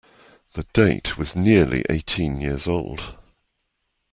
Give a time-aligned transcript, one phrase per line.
[0.53, 3.13] The date was nearly eighteen years old.